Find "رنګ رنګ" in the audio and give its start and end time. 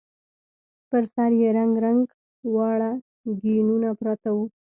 1.57-2.03